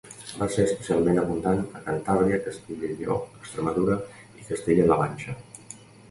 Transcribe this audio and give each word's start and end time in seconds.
Va 0.41 0.45
ser 0.51 0.63
especialment 0.67 1.19
abundant 1.23 1.59
a 1.79 1.81
Cantàbria, 1.89 2.39
Castella 2.45 2.89
i 2.93 2.97
Lleó, 3.01 3.17
Extremadura 3.41 3.97
i 4.41 4.47
Castella-la 4.47 4.97
Manxa. 5.03 5.37